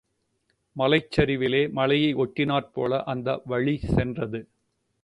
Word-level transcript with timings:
மலைச்சரிவிலே 0.75 1.71
மலையை 1.71 2.11
ஒட்டினாற்போல 2.15 3.03
அந்த 3.05 3.39
வழி 3.45 3.77
சென்றது. 3.95 4.41